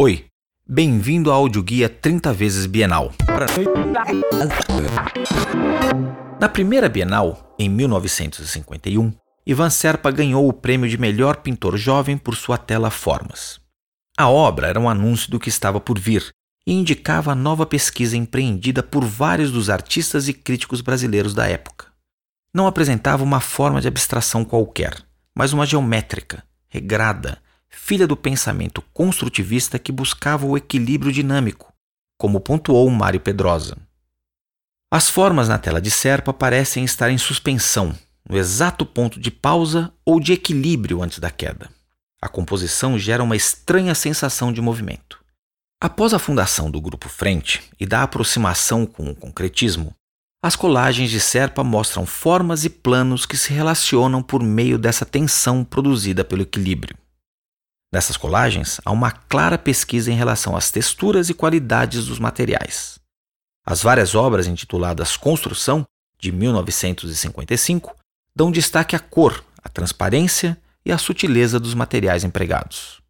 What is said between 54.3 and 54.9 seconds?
meio